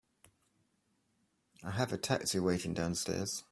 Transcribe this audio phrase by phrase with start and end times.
[1.63, 3.43] I have a taxi waiting downstairs.